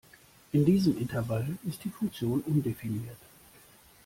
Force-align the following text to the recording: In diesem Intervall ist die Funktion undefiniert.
In 0.51 0.65
diesem 0.65 0.97
Intervall 0.97 1.59
ist 1.63 1.83
die 1.83 1.91
Funktion 1.91 2.41
undefiniert. 2.47 3.19